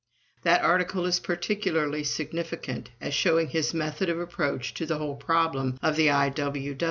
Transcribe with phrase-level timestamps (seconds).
[0.41, 5.77] That article is particularly significant as showing his method of approach to the whole problem
[5.83, 6.33] of the I.